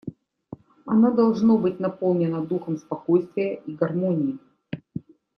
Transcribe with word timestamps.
Оно 0.87 1.11
должно 1.11 1.59
быть 1.59 1.79
наполнено 1.79 2.43
духом 2.43 2.77
спокойствия 2.77 3.53
и 3.67 3.75
гармонии. 3.75 4.39